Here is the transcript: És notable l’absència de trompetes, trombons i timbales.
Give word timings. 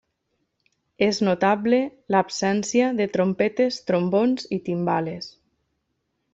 És 1.07 1.19
notable 1.27 1.81
l’absència 2.15 2.89
de 3.01 3.09
trompetes, 3.19 3.79
trombons 3.91 4.51
i 4.59 4.63
timbales. 4.71 5.33